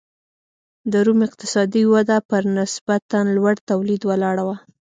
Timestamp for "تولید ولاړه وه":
3.69-4.57